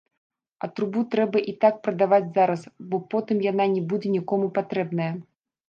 [0.63, 5.11] А трубу трэба і так прадаваць зараз, бо потым яна не будзе нікому патрэбная.